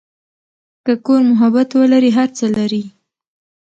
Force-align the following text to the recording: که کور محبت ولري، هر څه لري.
که 0.85 0.93
کور 1.05 1.21
محبت 1.31 1.69
ولري، 1.75 2.11
هر 2.17 2.29
څه 2.37 2.45
لري. 2.57 2.83